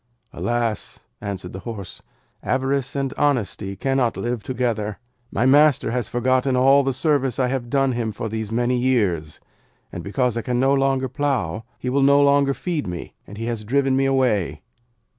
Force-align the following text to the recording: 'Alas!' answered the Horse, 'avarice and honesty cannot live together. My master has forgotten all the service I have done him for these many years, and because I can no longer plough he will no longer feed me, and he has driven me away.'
'Alas!' 0.33 1.01
answered 1.21 1.53
the 1.53 1.59
Horse, 1.59 2.01
'avarice 2.41 2.95
and 2.95 3.13
honesty 3.19 3.75
cannot 3.75 4.17
live 4.17 4.41
together. 4.41 4.97
My 5.31 5.45
master 5.45 5.91
has 5.91 6.09
forgotten 6.09 6.55
all 6.55 6.81
the 6.81 6.91
service 6.91 7.37
I 7.37 7.49
have 7.49 7.69
done 7.69 7.91
him 7.91 8.11
for 8.11 8.27
these 8.27 8.51
many 8.51 8.77
years, 8.79 9.39
and 9.91 10.03
because 10.03 10.37
I 10.37 10.41
can 10.41 10.59
no 10.59 10.73
longer 10.73 11.07
plough 11.07 11.65
he 11.77 11.91
will 11.91 12.01
no 12.01 12.19
longer 12.19 12.55
feed 12.55 12.87
me, 12.87 13.13
and 13.27 13.37
he 13.37 13.45
has 13.45 13.63
driven 13.63 13.95
me 13.95 14.05
away.' 14.05 14.63